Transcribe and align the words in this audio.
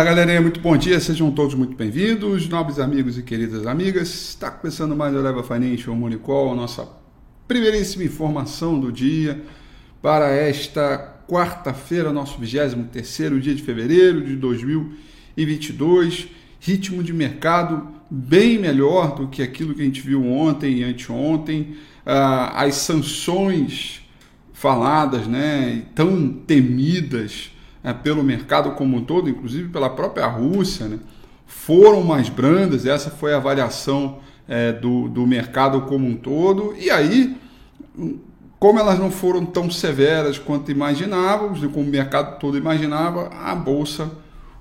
Fala 0.00 0.14
galerinha, 0.14 0.40
muito 0.40 0.60
bom 0.60 0.78
dia, 0.78 0.98
sejam 0.98 1.30
todos 1.30 1.54
muito 1.54 1.76
bem-vindos, 1.76 2.48
nobres 2.48 2.78
amigos 2.78 3.18
e 3.18 3.22
queridas 3.22 3.66
amigas. 3.66 4.08
Está 4.08 4.50
começando 4.50 4.96
mais 4.96 5.14
o 5.14 5.20
Leva 5.20 5.42
Financial 5.42 5.94
Money 5.94 6.16
Call, 6.16 6.54
nossa 6.54 6.88
primeiríssima 7.46 8.04
informação 8.04 8.80
do 8.80 8.90
dia 8.90 9.42
para 10.00 10.30
esta 10.30 11.22
quarta-feira, 11.28 12.14
nosso 12.14 12.38
23 12.40 13.42
dia 13.42 13.54
de 13.54 13.62
fevereiro 13.62 14.24
de 14.24 14.36
2022. 14.36 16.28
Ritmo 16.58 17.02
de 17.02 17.12
mercado 17.12 17.86
bem 18.10 18.58
melhor 18.58 19.14
do 19.14 19.28
que 19.28 19.42
aquilo 19.42 19.74
que 19.74 19.82
a 19.82 19.84
gente 19.84 20.00
viu 20.00 20.26
ontem 20.26 20.78
e 20.78 20.82
anteontem. 20.82 21.76
Ah, 22.06 22.64
as 22.64 22.76
sanções 22.76 24.00
faladas, 24.54 25.26
né, 25.26 25.82
tão 25.94 26.26
temidas 26.26 27.50
é, 27.82 27.92
pelo 27.92 28.22
mercado 28.22 28.72
como 28.72 28.96
um 28.96 29.04
todo, 29.04 29.28
inclusive 29.28 29.68
pela 29.68 29.90
própria 29.90 30.26
Rússia, 30.26 30.86
né, 30.86 30.98
foram 31.46 32.02
mais 32.02 32.28
brandas. 32.28 32.86
Essa 32.86 33.10
foi 33.10 33.32
a 33.34 33.36
avaliação 33.36 34.18
é, 34.48 34.72
do, 34.72 35.08
do 35.08 35.26
mercado 35.26 35.82
como 35.82 36.06
um 36.06 36.16
todo. 36.16 36.74
E 36.78 36.90
aí, 36.90 37.36
como 38.58 38.78
elas 38.78 38.98
não 38.98 39.10
foram 39.10 39.44
tão 39.46 39.70
severas 39.70 40.38
quanto 40.38 40.70
imaginávamos, 40.70 41.60
como 41.72 41.86
o 41.86 41.90
mercado 41.90 42.38
todo 42.38 42.58
imaginava, 42.58 43.28
a 43.28 43.54
bolsa 43.54 44.10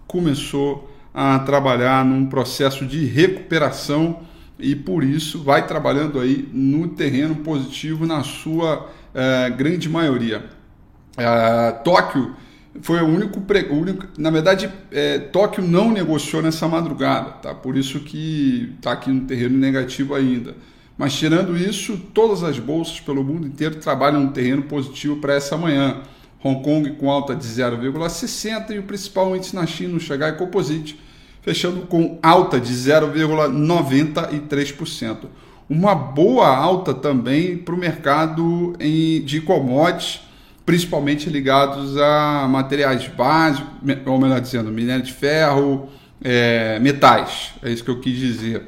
começou 0.08 0.90
a 1.14 1.40
trabalhar 1.40 2.06
num 2.06 2.26
processo 2.28 2.86
de 2.86 3.06
recuperação 3.06 4.22
e 4.58 4.76
por 4.76 5.04
isso 5.04 5.44
vai 5.44 5.66
trabalhando 5.66 6.20
aí 6.20 6.48
no 6.54 6.90
terreno 6.90 7.36
positivo 7.38 8.06
na 8.06 8.24
sua 8.24 8.90
é, 9.14 9.50
grande 9.50 9.90
maioria. 9.90 10.46
É, 11.18 11.72
Tóquio 11.84 12.36
foi 12.82 13.02
o 13.02 13.06
único, 13.06 13.40
o 13.40 13.74
único 13.74 14.08
na 14.18 14.30
verdade, 14.30 14.70
é, 14.92 15.20
Tóquio 15.20 15.64
não 15.64 15.92
negociou 15.92 16.42
nessa 16.42 16.68
madrugada, 16.68 17.32
tá? 17.32 17.54
Por 17.54 17.78
isso 17.78 18.00
que 18.00 18.74
está 18.78 18.94
aqui 18.94 19.10
no 19.10 19.22
terreno 19.22 19.58
negativo 19.58 20.16
ainda. 20.16 20.56
Mas 20.98 21.14
tirando 21.14 21.58
isso, 21.58 21.98
todas 22.14 22.44
as 22.44 22.60
bolsas 22.60 23.00
pelo 23.00 23.24
mundo 23.24 23.48
inteiro 23.48 23.76
trabalham 23.76 24.22
no 24.22 24.32
terreno 24.32 24.64
positivo 24.64 25.16
para 25.18 25.34
essa 25.34 25.58
manhã. 25.58 26.02
Hong 26.44 26.62
Kong 26.64 26.92
com 26.94 27.10
alta 27.10 27.36
de 27.36 27.46
0,60 27.46 28.72
e 28.72 28.80
o 28.80 28.84
principal 28.84 29.36
índice 29.36 29.56
na 29.56 29.66
China, 29.66 29.98
o 29.98 30.00
Shanghai 30.00 30.38
Composite, 30.38 30.98
fechando 31.42 31.82
com 31.82 32.18
alta 32.22 32.60
de 32.60 32.74
0,93%. 32.74 35.26
Uma 35.70 35.94
boa 35.94 36.48
alta 36.48 36.94
também 36.94 37.58
para 37.58 37.76
o 37.76 37.78
mercado 37.78 38.74
de 38.80 39.42
commodities 39.42 40.29
principalmente 40.70 41.28
ligados 41.32 41.98
a 41.98 42.48
materiais 42.48 43.08
básicos, 43.08 43.68
ou 44.06 44.20
melhor 44.20 44.40
dizendo, 44.40 44.72
minério 44.72 45.04
de 45.04 45.12
ferro, 45.12 45.90
é, 46.24 46.78
metais. 46.78 47.54
É 47.64 47.72
isso 47.72 47.84
que 47.84 47.90
eu 47.90 48.00
quis 48.00 48.16
dizer. 48.16 48.68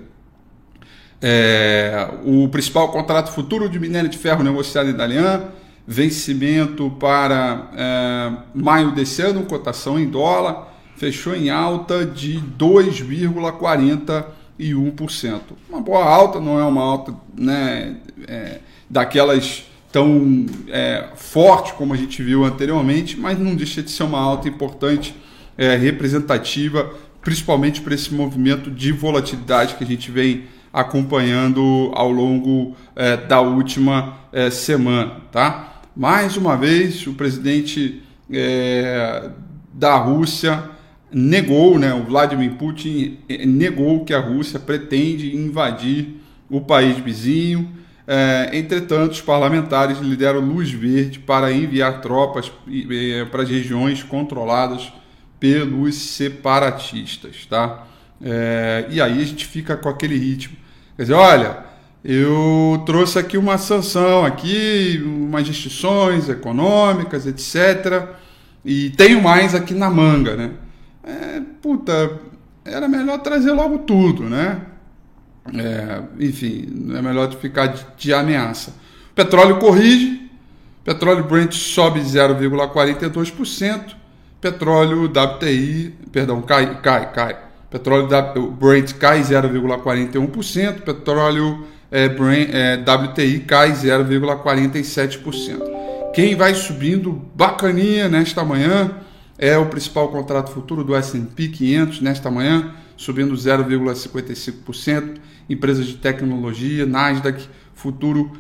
É, 1.21 2.09
o 2.25 2.47
principal 2.47 2.91
contrato 2.91 3.31
futuro 3.31 3.69
de 3.69 3.79
minério 3.79 4.09
de 4.09 4.17
ferro 4.17 4.43
negociado 4.43 4.89
em 4.89 4.93
Dalian, 4.93 5.43
vencimento 5.85 6.89
para 6.99 7.69
é, 7.77 8.31
maio 8.55 8.93
desse 8.93 9.21
ano, 9.21 9.43
cotação 9.43 9.99
em 9.99 10.09
dólar, 10.09 10.73
fechou 10.95 11.35
em 11.35 11.51
alta 11.51 12.03
de 12.03 12.41
2,41%. 12.57 15.39
Uma 15.69 15.81
boa 15.81 16.03
alta, 16.03 16.39
não 16.39 16.59
é 16.59 16.63
uma 16.63 16.81
alta 16.81 17.13
né, 17.37 17.97
é, 18.27 18.57
daquelas 18.89 19.69
tão 19.91 20.45
é, 20.69 21.09
forte 21.15 21.73
como 21.73 21.93
a 21.93 21.97
gente 21.97 22.23
viu 22.23 22.43
anteriormente, 22.43 23.19
mas 23.19 23.37
não 23.37 23.55
deixa 23.55 23.83
de 23.83 23.91
ser 23.91 24.03
uma 24.03 24.19
alta 24.19 24.47
importante, 24.47 25.13
é, 25.57 25.75
representativa, 25.75 26.93
principalmente 27.21 27.81
para 27.81 27.93
esse 27.93 28.13
movimento 28.13 28.71
de 28.71 28.91
volatilidade 28.91 29.75
que 29.75 29.83
a 29.83 29.87
gente 29.87 30.09
vem 30.09 30.45
acompanhando 30.73 31.91
ao 31.93 32.11
longo 32.11 32.75
é, 32.95 33.17
da 33.17 33.41
última 33.41 34.17
é, 34.31 34.49
semana. 34.49 35.17
Tá? 35.31 35.81
Mais 35.95 36.37
uma 36.37 36.55
vez, 36.55 37.05
o 37.05 37.13
presidente 37.13 38.01
é, 38.31 39.29
da 39.73 39.97
Rússia 39.97 40.63
negou, 41.11 41.77
né, 41.77 41.93
o 41.93 42.03
Vladimir 42.03 42.51
Putin 42.53 43.17
é, 43.27 43.45
negou 43.45 44.05
que 44.05 44.13
a 44.13 44.19
Rússia 44.19 44.57
pretende 44.57 45.35
invadir 45.35 46.21
o 46.49 46.61
país 46.61 46.97
vizinho 46.97 47.80
é, 48.13 48.49
entretanto, 48.51 49.13
os 49.13 49.21
parlamentares 49.21 49.99
lhe 49.99 50.17
deram 50.17 50.41
luz 50.41 50.69
verde 50.69 51.17
para 51.17 51.49
enviar 51.49 52.01
tropas 52.01 52.51
para 53.31 53.43
as 53.43 53.49
regiões 53.49 54.03
controladas 54.03 54.91
pelos 55.39 55.95
separatistas, 55.95 57.45
tá? 57.45 57.87
É, 58.21 58.85
e 58.89 58.99
aí 58.99 59.21
a 59.21 59.25
gente 59.25 59.45
fica 59.45 59.77
com 59.77 59.87
aquele 59.87 60.17
ritmo. 60.17 60.57
Quer 60.97 61.03
dizer, 61.03 61.13
olha, 61.13 61.59
eu 62.03 62.83
trouxe 62.85 63.17
aqui 63.17 63.37
uma 63.37 63.57
sanção 63.57 64.25
aqui, 64.25 65.01
umas 65.05 65.47
restrições 65.47 66.27
econômicas, 66.27 67.25
etc. 67.25 68.09
E 68.65 68.89
tenho 68.89 69.23
mais 69.23 69.55
aqui 69.55 69.73
na 69.73 69.89
manga, 69.89 70.35
né? 70.35 70.51
É, 71.01 71.41
puta, 71.61 72.19
era 72.65 72.89
melhor 72.89 73.19
trazer 73.19 73.53
logo 73.53 73.77
tudo, 73.77 74.23
né? 74.23 74.63
É, 75.53 76.01
enfim, 76.19 76.93
é 76.95 77.01
melhor 77.01 77.31
ficar 77.33 77.67
de, 77.67 77.85
de 77.97 78.13
ameaça. 78.13 78.73
Petróleo 79.15 79.57
corrige, 79.57 80.29
petróleo 80.83 81.23
Brent 81.23 81.53
sobe 81.53 81.99
0,42%, 81.99 83.95
petróleo 84.39 85.05
WTI, 85.05 85.95
perdão, 86.11 86.41
cai, 86.41 86.79
cai, 86.81 87.11
cai. 87.11 87.37
Petróleo 87.69 88.07
Brent 88.51 88.93
cai 88.93 89.21
0,41%, 89.21 90.81
petróleo 90.81 91.65
é, 91.89 92.09
Brent, 92.09 92.49
é, 92.53 92.75
WTI 92.75 93.39
cai 93.39 93.71
0,47%. 93.71 95.71
Quem 96.13 96.35
vai 96.35 96.53
subindo 96.53 97.13
bacaninha 97.33 98.09
nesta 98.09 98.43
manhã 98.43 98.97
é 99.37 99.57
o 99.57 99.67
principal 99.67 100.09
contrato 100.09 100.51
futuro 100.51 100.83
do 100.83 100.93
S&P 100.93 101.47
500 101.47 102.01
nesta 102.01 102.29
manhã, 102.29 102.73
subindo 103.01 103.33
0,55%. 103.33 105.17
Empresas 105.49 105.87
de 105.87 105.97
tecnologia, 105.97 106.85
Nasdaq, 106.85 107.49
futuro 107.73 108.31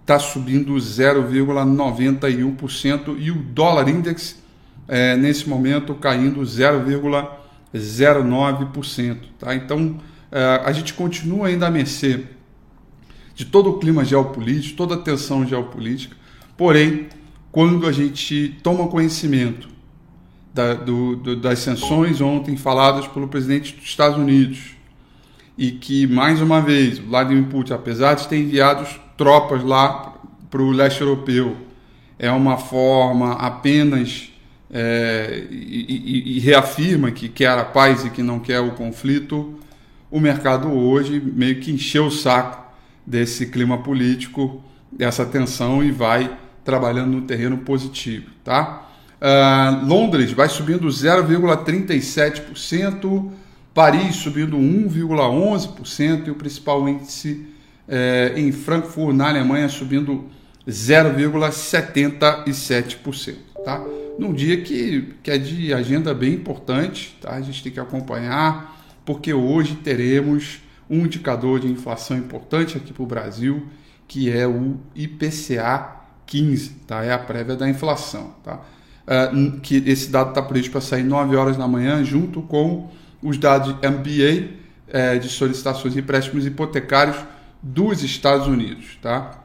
está 0.00 0.18
subindo 0.18 0.74
0,91% 0.74 3.16
e 3.16 3.30
o 3.30 3.36
dólar 3.36 3.88
index 3.88 4.42
é, 4.88 5.16
nesse 5.16 5.48
momento 5.48 5.94
caindo 5.94 6.40
0,09%. 6.40 9.18
Tá? 9.38 9.54
Então 9.54 10.00
é, 10.32 10.62
a 10.64 10.72
gente 10.72 10.94
continua 10.94 11.46
ainda 11.46 11.68
a 11.68 11.70
mercê 11.70 12.24
de 13.36 13.44
todo 13.44 13.70
o 13.70 13.78
clima 13.78 14.04
geopolítico, 14.04 14.76
toda 14.76 14.96
a 14.96 14.98
tensão 14.98 15.46
geopolítica, 15.46 16.16
porém, 16.56 17.06
quando 17.52 17.86
a 17.86 17.92
gente 17.92 18.58
toma 18.64 18.88
conhecimento 18.88 19.77
da, 20.58 20.74
do, 20.74 21.14
do, 21.14 21.36
das 21.36 21.60
sanções 21.60 22.20
ontem 22.20 22.56
faladas 22.56 23.06
pelo 23.06 23.28
presidente 23.28 23.76
dos 23.76 23.84
Estados 23.84 24.18
Unidos 24.18 24.72
e 25.56 25.70
que, 25.70 26.04
mais 26.08 26.40
uma 26.40 26.60
vez, 26.60 26.98
Vladimir 26.98 27.44
Putin, 27.44 27.74
apesar 27.74 28.14
de 28.14 28.26
ter 28.26 28.38
enviado 28.38 28.84
tropas 29.16 29.62
lá 29.62 30.14
para 30.50 30.60
o 30.60 30.72
leste 30.72 31.00
europeu, 31.00 31.56
é 32.18 32.28
uma 32.32 32.56
forma 32.56 33.34
apenas 33.34 34.32
é, 34.68 35.46
e, 35.48 35.86
e, 35.88 36.36
e, 36.36 36.40
reafirma 36.40 37.12
que 37.12 37.28
quer 37.28 37.56
a 37.56 37.64
paz 37.64 38.04
e 38.04 38.10
que 38.10 38.22
não 38.22 38.40
quer 38.40 38.58
o 38.58 38.72
conflito, 38.72 39.60
o 40.10 40.18
mercado 40.18 40.72
hoje 40.72 41.20
meio 41.20 41.60
que 41.60 41.70
encheu 41.70 42.06
o 42.06 42.10
saco 42.10 42.66
desse 43.06 43.46
clima 43.46 43.78
político, 43.78 44.60
dessa 44.90 45.24
tensão 45.24 45.84
e 45.84 45.92
vai 45.92 46.36
trabalhando 46.64 47.12
no 47.12 47.22
terreno 47.22 47.58
positivo, 47.58 48.26
tá? 48.42 48.87
Uh, 49.20 49.84
Londres 49.86 50.32
vai 50.32 50.48
subindo 50.48 50.86
0,37%, 50.86 53.30
Paris 53.74 54.14
subindo 54.16 54.56
1,11% 54.56 56.26
e 56.26 56.30
o 56.30 56.34
principal 56.34 56.88
índice 56.88 57.46
eh, 57.86 58.32
em 58.36 58.50
Frankfurt, 58.52 59.14
na 59.16 59.28
Alemanha, 59.28 59.68
subindo 59.68 60.24
0,77%. 60.68 63.36
Tá? 63.64 63.82
Num 64.18 64.34
dia 64.34 64.60
que, 64.60 65.14
que 65.22 65.30
é 65.30 65.38
de 65.38 65.72
agenda 65.72 66.12
bem 66.12 66.34
importante, 66.34 67.16
tá? 67.20 67.34
a 67.34 67.40
gente 67.40 67.62
tem 67.62 67.70
que 67.72 67.80
acompanhar, 67.80 68.76
porque 69.04 69.32
hoje 69.32 69.76
teremos 69.76 70.60
um 70.90 71.06
indicador 71.06 71.60
de 71.60 71.68
inflação 71.68 72.18
importante 72.18 72.76
aqui 72.76 72.92
para 72.92 73.02
o 73.02 73.06
Brasil, 73.06 73.66
que 74.06 74.30
é 74.30 74.46
o 74.46 74.76
IPCA 74.94 75.96
15, 76.26 76.70
tá? 76.86 77.02
é 77.04 77.12
a 77.12 77.18
prévia 77.18 77.56
da 77.56 77.66
inflação. 77.68 78.34
Tá? 78.44 78.60
Uh, 79.08 79.60
que 79.60 79.82
esse 79.86 80.10
dado 80.10 80.30
está 80.30 80.42
previsto 80.42 80.72
para 80.72 80.80
sair 80.80 81.02
9 81.02 81.34
horas 81.34 81.56
da 81.56 81.66
manhã, 81.66 82.04
junto 82.04 82.42
com 82.42 82.90
os 83.22 83.38
dados 83.38 83.74
MBA, 83.74 84.50
uh, 84.88 85.18
de 85.18 85.28
solicitações 85.28 85.96
e 85.96 86.00
empréstimos 86.00 86.46
hipotecários 86.46 87.16
dos 87.62 88.02
Estados 88.02 88.46
Unidos. 88.46 88.98
Tá? 89.00 89.42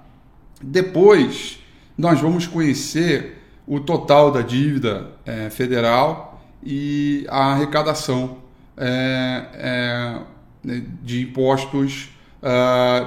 Depois, 0.62 1.60
nós 1.98 2.20
vamos 2.20 2.46
conhecer 2.46 3.42
o 3.66 3.80
total 3.80 4.32
da 4.32 4.42
dívida 4.42 5.08
uh, 5.26 5.50
federal 5.50 6.42
e 6.62 7.26
a 7.30 7.54
arrecadação 7.54 8.38
é, 8.76 9.46
é, 9.54 10.20
né, 10.64 10.84
de 11.04 11.22
impostos 11.22 12.10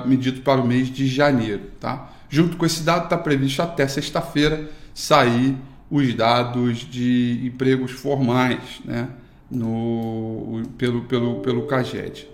medido 0.06 0.40
para 0.42 0.60
o 0.60 0.66
mês 0.66 0.88
de 0.88 1.06
janeiro. 1.06 1.62
Tá? 1.80 2.10
Junto 2.28 2.56
com 2.56 2.64
esse 2.64 2.82
dado, 2.82 3.04
está 3.04 3.18
previsto 3.18 3.60
até 3.62 3.86
sexta-feira 3.88 4.70
sair 4.94 5.56
os 5.90 6.14
dados 6.14 6.78
de 6.78 7.40
empregos 7.44 7.92
formais 7.92 8.80
né, 8.84 9.08
no, 9.50 10.62
pelo, 10.76 11.02
pelo, 11.02 11.40
pelo 11.40 11.66
CAGED, 11.66 12.28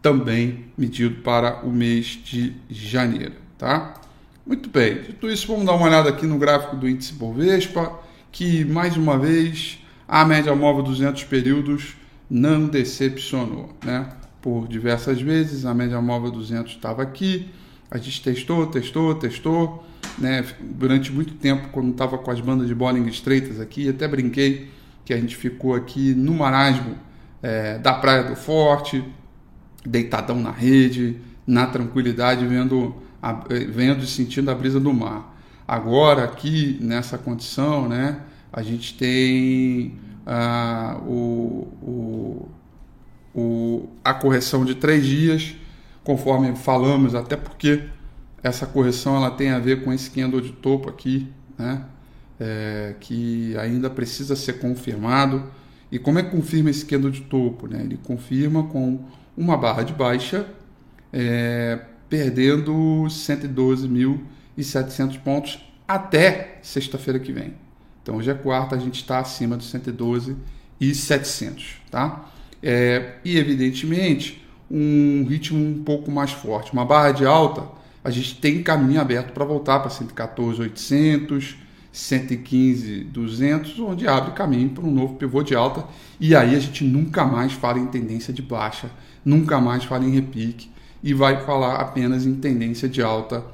também 0.00 0.66
medido 0.76 1.22
para 1.22 1.64
o 1.64 1.70
mês 1.70 2.18
de 2.24 2.54
janeiro. 2.70 3.34
Tá? 3.58 3.94
Muito 4.46 4.68
bem, 4.68 5.02
dito 5.02 5.28
isso, 5.30 5.46
vamos 5.46 5.64
dar 5.64 5.72
uma 5.72 5.86
olhada 5.86 6.08
aqui 6.08 6.26
no 6.26 6.38
gráfico 6.38 6.76
do 6.76 6.88
índice 6.88 7.14
Bovespa, 7.14 7.98
que 8.30 8.64
mais 8.64 8.96
uma 8.96 9.18
vez 9.18 9.78
a 10.06 10.24
média 10.24 10.54
móvel 10.54 10.82
200 10.82 11.24
períodos 11.24 11.96
não 12.28 12.66
decepcionou, 12.66 13.70
né? 13.82 14.08
Por 14.42 14.68
diversas 14.68 15.20
vezes 15.20 15.64
a 15.64 15.72
média 15.72 16.00
móvel 16.00 16.30
200 16.30 16.72
estava 16.72 17.02
aqui, 17.02 17.48
a 17.90 17.96
gente 17.96 18.22
testou, 18.22 18.66
testou, 18.66 19.14
testou, 19.14 19.86
né? 20.18 20.44
Durante 20.60 21.12
muito 21.12 21.34
tempo, 21.34 21.68
quando 21.72 21.90
estava 21.90 22.18
com 22.18 22.30
as 22.30 22.40
bandas 22.40 22.66
de 22.66 22.74
bowling 22.74 23.06
estreitas 23.06 23.60
aqui, 23.60 23.88
até 23.88 24.06
brinquei 24.06 24.70
que 25.04 25.12
a 25.12 25.16
gente 25.16 25.36
ficou 25.36 25.74
aqui 25.74 26.14
no 26.14 26.34
marasmo 26.34 26.96
é, 27.42 27.78
da 27.78 27.92
Praia 27.92 28.24
do 28.24 28.34
Forte, 28.34 29.04
deitadão 29.84 30.40
na 30.40 30.50
rede, 30.50 31.18
na 31.46 31.66
tranquilidade, 31.66 32.46
vendo, 32.46 32.94
a, 33.22 33.32
vendo 33.32 34.02
e 34.02 34.06
sentindo 34.06 34.50
a 34.50 34.54
brisa 34.54 34.80
do 34.80 34.92
mar. 34.92 35.34
Agora, 35.66 36.24
aqui 36.24 36.78
nessa 36.80 37.18
condição, 37.18 37.88
né, 37.88 38.20
a 38.52 38.62
gente 38.62 38.94
tem 38.94 39.98
ah, 40.26 40.98
o, 41.06 41.68
o, 41.82 42.48
o, 43.34 43.88
a 44.04 44.14
correção 44.14 44.64
de 44.64 44.74
três 44.74 45.04
dias, 45.04 45.54
conforme 46.02 46.54
falamos, 46.56 47.14
até 47.14 47.36
porque 47.36 47.82
essa 48.44 48.64
correção 48.66 49.16
ela 49.16 49.30
tem 49.30 49.50
a 49.50 49.58
ver 49.58 49.82
com 49.82 49.90
esse 49.90 50.10
candle 50.10 50.42
de 50.42 50.52
topo 50.52 50.90
aqui, 50.90 51.32
né, 51.58 51.86
é, 52.38 52.94
que 53.00 53.56
ainda 53.56 53.88
precisa 53.88 54.36
ser 54.36 54.58
confirmado. 54.60 55.50
E 55.90 55.98
como 55.98 56.18
é 56.18 56.22
que 56.22 56.30
confirma 56.30 56.68
esse 56.68 56.84
candle 56.84 57.10
de 57.10 57.22
topo? 57.22 57.66
Né? 57.66 57.80
Ele 57.80 57.96
confirma 57.96 58.64
com 58.64 59.02
uma 59.34 59.56
barra 59.56 59.82
de 59.82 59.94
baixa, 59.94 60.46
é, 61.10 61.80
perdendo 62.08 63.06
112.700 63.08 65.18
pontos 65.20 65.64
até 65.88 66.58
sexta-feira 66.62 67.18
que 67.18 67.32
vem. 67.32 67.54
Então 68.02 68.16
hoje 68.16 68.30
é 68.30 68.34
quarta, 68.34 68.76
a 68.76 68.78
gente 68.78 68.96
está 68.96 69.20
acima 69.20 69.56
dos 69.56 69.70
112 69.70 70.36
e 70.78 70.94
700, 70.94 71.76
tá? 71.90 72.30
É, 72.62 73.14
e 73.24 73.38
evidentemente 73.38 74.46
um 74.70 75.24
ritmo 75.26 75.58
um 75.58 75.82
pouco 75.82 76.10
mais 76.10 76.32
forte, 76.32 76.74
uma 76.74 76.84
barra 76.84 77.12
de 77.12 77.24
alta, 77.24 77.82
a 78.04 78.10
gente 78.10 78.36
tem 78.36 78.62
caminho 78.62 79.00
aberto 79.00 79.32
para 79.32 79.44
voltar 79.44 79.80
para 79.80 79.88
114 79.88 80.60
800, 80.60 81.56
115 81.90 83.04
200, 83.04 83.80
onde 83.80 84.06
abre 84.06 84.32
caminho 84.32 84.68
para 84.70 84.84
um 84.84 84.90
novo 84.90 85.14
pivô 85.14 85.42
de 85.42 85.54
alta 85.54 85.86
e 86.20 86.36
aí 86.36 86.54
a 86.54 86.60
gente 86.60 86.84
nunca 86.84 87.24
mais 87.24 87.52
fala 87.54 87.78
em 87.78 87.86
tendência 87.86 88.32
de 88.32 88.42
baixa, 88.42 88.90
nunca 89.24 89.58
mais 89.60 89.84
fala 89.84 90.04
em 90.04 90.10
repique 90.10 90.70
e 91.02 91.14
vai 91.14 91.44
falar 91.44 91.76
apenas 91.76 92.26
em 92.26 92.34
tendência 92.34 92.88
de 92.88 93.02
alta 93.02 93.44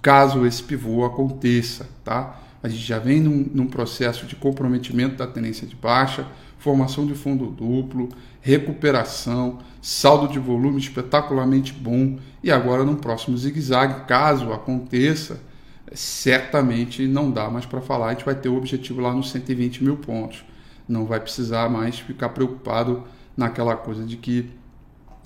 caso 0.00 0.46
esse 0.46 0.62
pivô 0.62 1.04
aconteça, 1.04 1.88
tá? 2.04 2.40
A 2.62 2.68
gente 2.68 2.82
já 2.82 2.98
vem 2.98 3.20
num, 3.20 3.48
num 3.52 3.66
processo 3.66 4.24
de 4.26 4.36
comprometimento 4.36 5.16
da 5.16 5.26
tendência 5.26 5.66
de 5.66 5.74
baixa, 5.74 6.26
formação 6.66 7.06
de 7.06 7.14
fundo 7.14 7.46
duplo, 7.46 8.08
recuperação, 8.40 9.60
saldo 9.80 10.26
de 10.26 10.40
volume 10.40 10.80
espetacularmente 10.80 11.72
bom 11.72 12.18
e 12.42 12.50
agora 12.50 12.82
no 12.82 12.96
próximo 12.96 13.38
zigue-zague, 13.38 14.04
caso 14.08 14.52
aconteça, 14.52 15.40
certamente 15.92 17.06
não 17.06 17.30
dá 17.30 17.48
mais 17.48 17.64
para 17.64 17.80
falar, 17.80 18.08
a 18.08 18.10
gente 18.14 18.24
vai 18.24 18.34
ter 18.34 18.48
o 18.48 18.56
objetivo 18.56 19.00
lá 19.00 19.14
nos 19.14 19.30
120 19.30 19.84
mil 19.84 19.96
pontos. 19.98 20.44
Não 20.88 21.06
vai 21.06 21.20
precisar 21.20 21.68
mais 21.68 22.00
ficar 22.00 22.30
preocupado 22.30 23.04
naquela 23.36 23.76
coisa 23.76 24.04
de 24.04 24.16
que. 24.16 24.50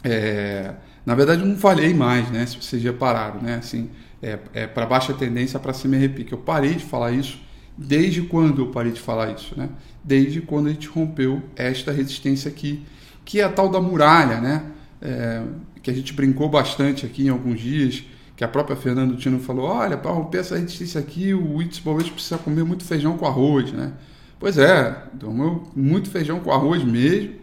É... 0.05 0.75
na 1.07 1.15
verdade, 1.15 1.43
não 1.43 1.57
falei 1.57 1.95
mais, 1.95 2.31
né? 2.31 2.45
Se 2.45 2.57
vocês 2.57 2.83
repararam, 2.83 3.41
né? 3.41 3.55
Assim, 3.55 3.89
é, 4.23 4.39
é 4.53 4.67
para 4.67 4.85
baixa 4.85 5.15
tendência 5.15 5.59
para 5.59 5.73
cima 5.73 5.97
e 5.97 5.99
repique. 6.01 6.33
Eu 6.33 6.39
parei 6.39 6.75
de 6.75 6.85
falar 6.85 7.13
isso 7.13 7.41
desde 7.81 8.21
quando 8.23 8.61
eu 8.61 8.67
parei 8.67 8.93
de 8.93 9.01
falar 9.01 9.33
isso, 9.33 9.55
né? 9.57 9.71
Desde 10.05 10.43
quando 10.43 10.67
a 10.67 10.71
gente 10.71 10.87
rompeu 10.87 11.43
esta 11.57 11.91
resistência 11.91 12.51
aqui, 12.51 12.83
que 13.25 13.41
é 13.41 13.45
a 13.45 13.49
tal 13.49 13.71
da 13.71 13.81
muralha, 13.81 14.39
né? 14.39 14.65
É, 15.01 15.43
que 15.83 15.91
a 15.91 15.95
gente 15.95 16.13
brincou 16.13 16.47
bastante 16.47 17.07
aqui 17.07 17.25
em 17.25 17.31
alguns 17.31 17.59
dias, 17.59 18.05
que 18.37 18.45
a 18.45 18.49
própria 18.49 18.77
Fernando 18.77 19.17
Tino 19.17 19.41
falou, 19.41 19.65
olha, 19.65 19.97
para 19.97 20.11
romper 20.11 20.39
essa 20.39 20.59
resistência 20.59 21.01
aqui, 21.01 21.33
o 21.33 21.63
Itz 21.63 21.81
precisa 21.81 22.37
comer 22.37 22.65
muito 22.65 22.85
feijão 22.85 23.17
com 23.17 23.27
arroz, 23.27 23.73
né? 23.73 23.95
Pois 24.39 24.59
é, 24.59 24.91
tomou 25.19 25.71
muito 25.75 26.11
feijão 26.11 26.41
com 26.41 26.53
arroz 26.53 26.85
mesmo, 26.85 27.35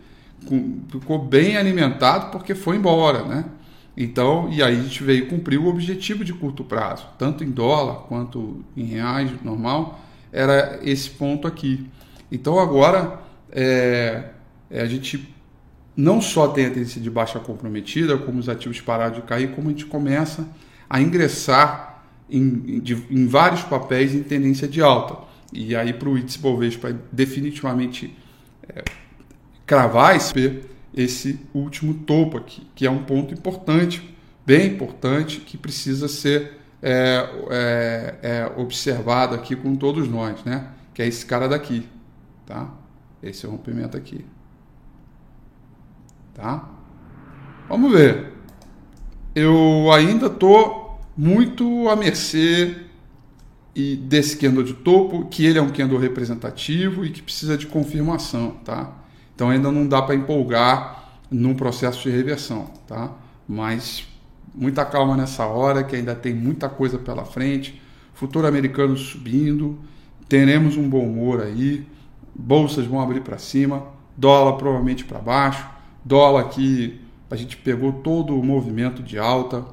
com, 0.46 0.80
ficou 0.90 1.18
bem 1.18 1.58
alimentado 1.58 2.32
porque 2.32 2.54
foi 2.54 2.76
embora, 2.76 3.24
né? 3.24 3.46
Então, 3.96 4.50
e 4.52 4.62
aí 4.62 4.80
a 4.80 4.84
gente 4.84 5.04
veio 5.04 5.28
cumprir 5.28 5.60
o 5.60 5.68
objetivo 5.68 6.24
de 6.24 6.32
curto 6.32 6.64
prazo, 6.64 7.08
tanto 7.18 7.44
em 7.44 7.50
dólar 7.50 8.06
quanto 8.08 8.64
em 8.76 8.86
reais, 8.86 9.32
normal, 9.44 10.00
era 10.32 10.80
esse 10.84 11.10
ponto 11.10 11.48
aqui. 11.48 11.88
Então 12.32 12.60
agora 12.60 13.20
é, 13.52 14.30
é, 14.70 14.82
a 14.82 14.86
gente 14.86 15.34
não 15.96 16.22
só 16.22 16.48
tem 16.50 16.66
a 16.66 16.70
tendência 16.70 17.02
de 17.02 17.10
baixa 17.10 17.40
comprometida, 17.40 18.18
como 18.18 18.40
os 18.40 18.50
ativos 18.50 18.80
pararam 18.82 19.16
de 19.16 19.22
cair, 19.22 19.52
como 19.52 19.70
a 19.70 19.72
gente 19.72 19.86
começa 19.86 20.48
a 20.90 21.02
ingressar 21.02 22.04
em, 22.30 22.84
em 23.10 23.28
vários 23.28 23.62
papéis 23.64 24.14
em 24.14 24.24
tendência 24.24 24.68
de 24.68 24.82
alta. 24.82 25.26
E 25.52 25.76
aí 25.76 25.94
para 25.94 26.10
o 26.10 26.18
índice 26.18 26.40
Bovespa 26.40 26.96
definitivamente 27.12 28.16
é, 28.68 28.84
cravar 29.66 30.16
esse 30.16 30.62
esse 30.94 31.40
último 31.54 31.94
topo 31.94 32.38
aqui, 32.38 32.64
que 32.74 32.86
é 32.86 32.90
um 32.90 33.04
ponto 33.04 33.32
importante, 33.32 34.16
bem 34.44 34.74
importante, 34.74 35.40
que 35.42 35.56
precisa 35.56 36.08
ser 36.08 36.58
é, 36.82 37.30
é, 37.50 38.16
é, 38.22 38.52
observado 38.60 39.36
aqui 39.36 39.56
com 39.56 39.76
todos 39.76 40.08
nós, 40.08 40.44
né? 40.44 40.70
Que 40.94 41.02
é 41.02 41.08
esse 41.08 41.26
cara 41.26 41.48
daqui, 41.48 41.88
tá? 42.46 42.70
Esse 43.22 43.46
é 43.46 43.50
rompimento 43.50 43.98
aqui, 43.98 44.26
tá? 46.34 46.70
Vamos 47.68 47.92
ver. 47.92 48.34
Eu 49.34 49.92
ainda 49.92 50.30
tô 50.30 50.98
muito 51.16 51.90
à 51.90 51.96
mercê 51.96 52.76
e 53.76 53.96
desse 53.96 54.38
candle 54.38 54.64
de 54.64 54.74
topo, 54.74 55.28
que 55.28 55.46
ele 55.46 55.60
é 55.60 55.62
um 55.62 55.70
candle 55.70 56.00
representativo 56.00 57.06
e 57.06 57.12
que 57.12 57.22
precisa 57.22 57.58
de 57.58 57.68
confirmação, 57.68 58.52
tá? 58.66 58.92
Então 59.36 59.50
ainda 59.50 59.72
não 59.72 59.88
dá 59.88 60.02
para 60.02 60.16
empolgar 60.16 61.22
num 61.30 61.54
processo 61.54 62.02
de 62.02 62.10
reversão, 62.10 62.72
tá? 62.88 63.12
Mas 63.48 64.08
muita 64.58 64.84
calma 64.84 65.16
nessa 65.16 65.46
hora, 65.46 65.84
que 65.84 65.96
ainda 65.96 66.16
tem 66.16 66.34
muita 66.34 66.68
coisa 66.68 66.98
pela 66.98 67.24
frente. 67.24 67.80
Futuro 68.14 68.48
americano 68.48 68.98
subindo, 68.98 69.80
teremos 70.28 70.76
um 70.76 70.90
bom 70.90 71.06
humor 71.06 71.42
aí, 71.42 71.88
bolsas 72.34 72.86
vão 72.86 73.00
abrir 73.00 73.22
para 73.22 73.38
cima, 73.38 73.86
dólar 74.18 74.58
provavelmente 74.58 75.06
para 75.06 75.20
baixo, 75.20 75.66
dólar 76.04 76.42
aqui 76.42 77.00
a 77.30 77.36
gente 77.36 77.58
pegou 77.58 77.92
todo 77.92 78.38
o 78.38 78.44
movimento 78.44 79.04
de 79.04 79.20
alta 79.20 79.66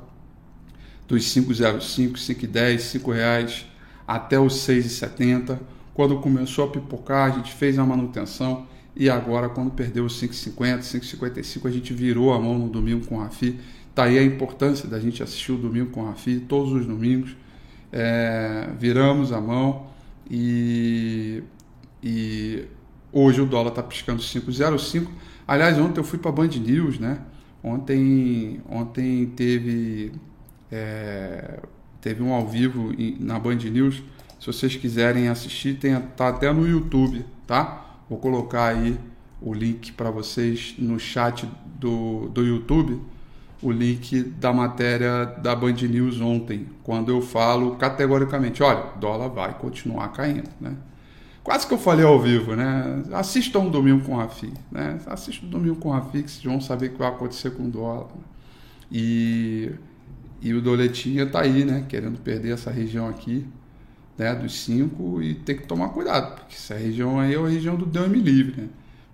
dos 1.07 1.23
5,05, 1.35 2.15
5,10, 2.15 2.79
5 2.79 3.13
reais 3.13 3.67
até 4.07 4.39
os 4.39 4.55
6,70. 4.67 5.59
Quando 5.95 6.19
começou 6.19 6.65
a 6.65 6.69
pipocar, 6.69 7.33
a 7.33 7.37
gente 7.37 7.53
fez 7.53 7.79
a 7.79 7.85
manutenção 7.85 8.67
e 8.97 9.09
agora, 9.09 9.49
quando 9.49 9.71
perdeu 9.71 10.05
os 10.05 10.21
5,50, 10.21 10.81
5,55, 10.81 11.69
a 11.69 11.71
gente 11.71 11.93
virou 11.93 12.33
a 12.33 12.41
mão 12.41 12.59
no 12.59 12.69
domingo 12.69 13.07
com 13.07 13.17
o 13.17 13.19
Rafi. 13.19 13.59
Tá 13.95 14.05
aí 14.05 14.19
a 14.19 14.25
importância 14.25 14.89
da 14.89 14.99
gente 14.99 15.23
assistir 15.23 15.53
o 15.53 15.57
domingo 15.57 15.91
com 15.91 16.03
o 16.03 16.07
Rafi, 16.07 16.41
todos 16.41 16.73
os 16.73 16.85
domingos. 16.85 17.37
É, 17.93 18.71
viramos 18.77 19.33
a 19.33 19.41
mão 19.41 19.87
e, 20.29 21.45
e 22.03 22.65
hoje 23.13 23.41
o 23.41 23.47
dólar 23.47 23.69
está 23.69 23.83
piscando 23.83 24.21
5,05. 24.21 25.07
Aliás, 25.47 25.79
ontem 25.79 26.01
eu 26.01 26.05
fui 26.05 26.19
para 26.19 26.31
a 26.31 26.35
Band 26.35 26.49
News, 26.49 26.99
né? 26.99 27.21
Ontem, 27.63 28.61
ontem 28.69 29.27
teve, 29.27 30.13
é, 30.73 31.61
teve 32.01 32.21
um 32.21 32.33
ao 32.33 32.49
vivo 32.49 32.93
na 33.21 33.39
Band 33.39 33.57
News. 33.57 34.03
Se 34.41 34.47
vocês 34.47 34.75
quiserem 34.75 35.29
assistir, 35.29 35.79
tem, 35.79 35.99
tá 36.17 36.29
até 36.29 36.53
no 36.53 36.67
YouTube, 36.67 37.25
tá? 37.47 38.03
Vou 38.11 38.19
colocar 38.19 38.75
aí 38.75 38.99
o 39.41 39.55
link 39.55 39.93
para 39.93 40.11
vocês 40.11 40.75
no 40.79 40.99
chat 40.99 41.49
do, 41.79 42.29
do 42.29 42.43
YouTube, 42.45 43.01
o 43.65 43.73
link 43.73 44.23
da 44.23 44.53
matéria 44.53 45.25
da 45.25 45.57
Band 45.57 45.73
News 45.73 46.21
ontem, 46.21 46.67
quando 46.83 47.11
eu 47.11 47.23
falo 47.23 47.77
categoricamente, 47.77 48.63
olha, 48.63 48.85
dólar 49.01 49.29
vai 49.29 49.55
continuar 49.55 50.09
caindo, 50.09 50.51
né? 50.61 50.77
Quase 51.43 51.67
que 51.67 51.73
eu 51.73 51.79
falei 51.79 52.05
ao 52.05 52.21
vivo, 52.21 52.55
né? 52.55 53.03
Assistam 53.13 53.61
um 53.61 53.71
domingo 53.71 54.05
com 54.05 54.13
o 54.15 54.17
Rafi, 54.19 54.53
né? 54.71 54.99
Assistam 55.07 55.47
um 55.47 55.51
domingo 55.51 55.77
com 55.77 55.89
o 55.89 55.93
Rafi, 55.93 56.23
que 56.23 56.31
vocês 56.31 56.45
vão 56.45 56.61
saber 56.61 56.89
o 56.89 56.91
que 56.91 56.99
vai 56.99 57.09
acontecer 57.09 57.51
com 57.53 57.65
o 57.65 57.71
dólar. 57.71 58.09
E, 58.93 59.71
e 60.43 60.53
o 60.53 60.61
Doletinha 60.61 61.27
tá 61.27 61.41
aí, 61.41 61.65
né? 61.65 61.87
Querendo 61.89 62.19
perder 62.19 62.53
essa 62.53 62.71
região 62.71 63.09
aqui, 63.09 63.47
né? 64.19 64.35
Dos 64.35 64.61
cinco 64.61 65.23
e 65.23 65.35
ter 65.35 65.55
que 65.55 65.67
tomar 65.67 65.89
cuidado, 65.89 66.35
porque 66.35 66.55
essa 66.55 66.75
região 66.75 67.19
aí 67.19 67.35
é 67.35 67.39
a 67.39 67.49
região 67.49 67.77
do 67.77 67.87
Deus 67.87 68.09
me 68.09 68.21
livre, 68.21 68.63
né? 68.63 68.69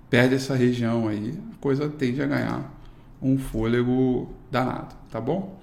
Perde 0.09 0.35
essa 0.35 0.57
região 0.57 1.07
aí, 1.07 1.39
a 1.53 1.57
coisa 1.61 1.89
tende 1.89 2.21
a 2.21 2.27
ganhar 2.27 2.80
um 3.23 3.39
fôlego 3.39 4.31
danado, 4.51 4.95
tá 5.11 5.21
bom? 5.21 5.59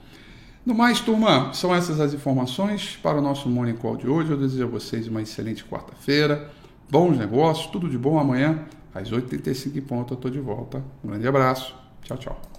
No 0.66 0.76
mais, 0.76 1.00
turma, 1.00 1.54
são 1.54 1.74
essas 1.74 2.00
as 2.00 2.14
informações 2.14 2.98
para 3.02 3.18
o 3.18 3.22
nosso 3.22 3.48
Morning 3.50 3.76
Call 3.76 3.96
de 3.96 4.08
hoje. 4.08 4.32
Eu 4.32 4.38
desejo 4.38 4.66
a 4.66 4.68
vocês 4.68 5.08
uma 5.08 5.22
excelente 5.22 5.64
quarta-feira, 5.64 6.52
bons 6.90 7.18
negócios, 7.18 7.68
tudo 7.68 7.90
de 7.90 7.98
bom 7.98 8.20
amanhã, 8.20 8.66
às 8.94 9.10
8h35 9.10 9.78
em 9.78 9.82
ponto, 9.82 10.14
eu 10.14 10.16
estou 10.16 10.30
de 10.30 10.40
volta. 10.40 10.84
Um 11.04 11.08
grande 11.08 11.28
abraço, 11.28 11.74
tchau, 12.04 12.18
tchau. 12.18 12.57